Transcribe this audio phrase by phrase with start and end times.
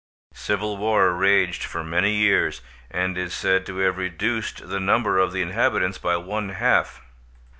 [0.33, 5.31] Civil war raged for many years, and is said to have reduced the number of
[5.31, 7.03] the inhabitants by one half.